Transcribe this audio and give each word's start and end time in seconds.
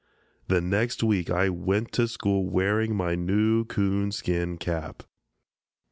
The 0.47 0.61
next 0.61 1.03
week 1.03 1.29
I 1.29 1.49
went 1.49 1.91
to 1.91 2.07
school 2.07 2.49
wearing 2.49 2.95
my 2.95 3.13
new 3.13 3.65
'coon 3.65 4.11
skin 4.11 4.57
cap. 4.57 5.03